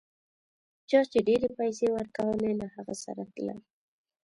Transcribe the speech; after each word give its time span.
چا 0.89 0.99
چي 1.11 1.19
ډېرې 1.27 1.49
پیسې 1.57 1.87
ورکولې 1.95 2.51
له 2.59 2.67
هغه 2.75 2.95
سره 3.03 3.21
تلل. 3.33 3.59